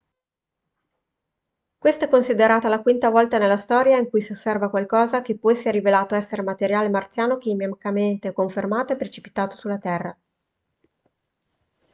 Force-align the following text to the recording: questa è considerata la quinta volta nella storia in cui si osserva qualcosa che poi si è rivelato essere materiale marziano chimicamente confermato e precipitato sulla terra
questa 1.77 2.05
è 2.05 2.09
considerata 2.09 2.67
la 2.67 2.81
quinta 2.81 3.11
volta 3.11 3.37
nella 3.37 3.57
storia 3.57 3.99
in 3.99 4.09
cui 4.09 4.19
si 4.19 4.31
osserva 4.31 4.71
qualcosa 4.71 5.21
che 5.21 5.37
poi 5.37 5.55
si 5.55 5.67
è 5.67 5.71
rivelato 5.71 6.15
essere 6.15 6.41
materiale 6.41 6.89
marziano 6.89 7.37
chimicamente 7.37 8.31
confermato 8.33 8.93
e 8.93 8.97
precipitato 8.97 9.57
sulla 9.57 9.77
terra 9.77 10.17